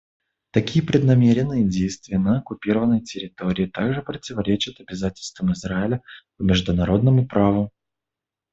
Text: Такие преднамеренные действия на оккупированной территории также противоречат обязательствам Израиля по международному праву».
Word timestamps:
Такие 0.51 0.83
преднамеренные 0.83 1.63
действия 1.63 2.17
на 2.17 2.39
оккупированной 2.39 3.01
территории 3.01 3.67
также 3.67 4.01
противоречат 4.01 4.79
обязательствам 4.79 5.53
Израиля 5.53 6.01
по 6.37 6.41
международному 6.41 7.27
праву». 7.27 7.69